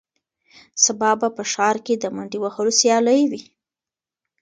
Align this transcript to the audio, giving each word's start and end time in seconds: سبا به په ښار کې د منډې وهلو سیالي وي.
سبا 0.83 1.09
به 1.19 1.27
په 1.37 1.43
ښار 1.51 1.75
کې 1.85 1.95
د 1.97 2.05
منډې 2.15 2.37
وهلو 2.41 2.71
سیالي 2.79 3.21
وي. 3.31 3.41